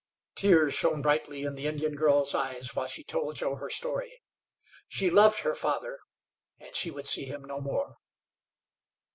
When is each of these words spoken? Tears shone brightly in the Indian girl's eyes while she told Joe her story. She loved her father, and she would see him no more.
Tears 0.33 0.73
shone 0.73 1.03
brightly 1.03 1.43
in 1.43 1.53
the 1.53 1.67
Indian 1.67 1.93
girl's 1.93 2.33
eyes 2.33 2.75
while 2.75 2.87
she 2.87 3.03
told 3.03 3.35
Joe 3.35 3.57
her 3.57 3.69
story. 3.69 4.23
She 4.87 5.11
loved 5.11 5.41
her 5.41 5.53
father, 5.53 5.99
and 6.57 6.73
she 6.73 6.89
would 6.89 7.05
see 7.05 7.25
him 7.25 7.45
no 7.45 7.61
more. 7.61 7.97